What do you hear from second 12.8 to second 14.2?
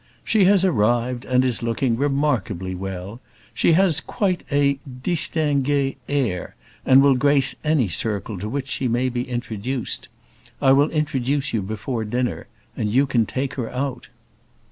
you can take her out."